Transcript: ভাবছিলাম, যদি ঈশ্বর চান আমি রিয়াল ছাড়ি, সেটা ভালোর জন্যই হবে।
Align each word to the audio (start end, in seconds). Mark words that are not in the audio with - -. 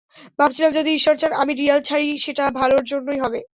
ভাবছিলাম, 0.39 0.71
যদি 0.71 0.89
ঈশ্বর 0.93 1.15
চান 1.17 1.31
আমি 1.41 1.53
রিয়াল 1.53 1.79
ছাড়ি, 1.81 2.07
সেটা 2.17 2.43
ভালোর 2.51 2.83
জন্যই 2.91 3.19
হবে। 3.19 3.39